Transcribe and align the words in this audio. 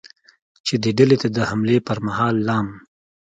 چې 0.65 0.73
دې 0.83 0.91
ډلې 0.97 1.17
ته 1.21 1.27
د 1.35 1.37
حملې 1.49 1.77
پرمهال 1.87 2.35
ل 2.47 2.49